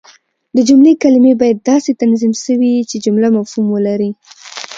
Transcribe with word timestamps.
د 0.55 0.57
جملې 0.67 0.93
کلیمې 1.03 1.33
باید 1.41 1.57
داسي 1.69 1.91
تنظیم 2.01 2.33
سوي 2.45 2.69
يي، 2.75 2.83
چي 2.89 2.97
جمله 3.05 3.27
مفهوم 3.37 3.65
ولري. 3.71 4.11